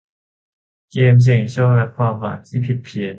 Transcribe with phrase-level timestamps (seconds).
[0.91, 3.09] เกมเสี่ยงโชคและความคาดหวังที่ผิดเพี้ยน